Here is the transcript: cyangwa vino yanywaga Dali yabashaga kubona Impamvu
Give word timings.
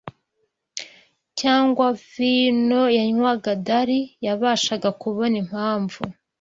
cyangwa 1.39 1.85
vino 2.09 2.83
yanywaga 2.97 3.51
Dali 3.67 3.99
yabashaga 4.25 4.89
kubona 5.01 5.35
Impamvu 5.43 6.01